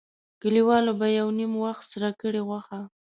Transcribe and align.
کلیوالو 0.41 0.91
به 0.99 1.07
یو 1.19 1.27
نیم 1.37 1.51
وخت 1.63 1.83
سره 1.91 2.07
کړې 2.21 2.41
غوښه. 2.47 2.79